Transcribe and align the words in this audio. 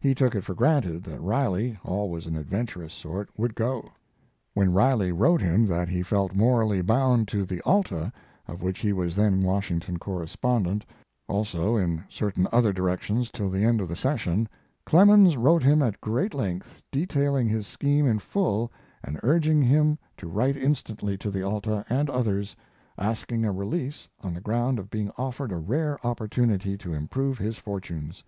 He 0.00 0.14
took 0.14 0.34
it 0.34 0.42
for 0.42 0.54
granted 0.54 1.02
that 1.04 1.20
Riley, 1.20 1.78
always 1.84 2.26
an 2.26 2.34
adventurous 2.34 2.94
sort, 2.94 3.28
would 3.36 3.54
go. 3.54 3.84
When 4.54 4.72
Riley 4.72 5.12
wrote 5.12 5.42
him 5.42 5.66
that 5.66 5.90
he 5.90 6.02
felt 6.02 6.34
morally 6.34 6.80
bound 6.80 7.28
to 7.28 7.44
the 7.44 7.60
Alta, 7.66 8.10
of 8.48 8.62
which 8.62 8.78
he 8.78 8.94
was 8.94 9.14
then 9.14 9.42
Washington 9.42 9.98
correspondent, 9.98 10.86
also 11.28 11.76
in 11.76 12.04
certain 12.08 12.48
other 12.50 12.72
directions 12.72 13.30
till 13.30 13.50
the 13.50 13.66
end 13.66 13.82
of 13.82 13.88
the 13.88 13.96
session, 13.96 14.48
Clemens 14.86 15.36
wrote 15.36 15.62
him 15.62 15.82
at 15.82 16.00
great 16.00 16.32
length, 16.32 16.80
detailing 16.90 17.46
his 17.46 17.66
scheme 17.66 18.06
in 18.06 18.18
full 18.18 18.72
and 19.04 19.20
urging 19.22 19.60
him 19.60 19.98
to 20.16 20.26
write 20.26 20.56
instantly 20.56 21.18
to 21.18 21.30
the 21.30 21.42
Alta 21.42 21.84
and 21.90 22.08
others, 22.08 22.56
asking 22.96 23.44
a 23.44 23.52
release 23.52 24.08
on 24.22 24.32
the 24.32 24.40
ground 24.40 24.78
of 24.78 24.88
being 24.88 25.12
offered 25.18 25.52
a 25.52 25.58
rare 25.58 25.98
opportunity 26.02 26.78
to 26.78 26.94
improve 26.94 27.36
his 27.36 27.58
fortunes. 27.58 28.24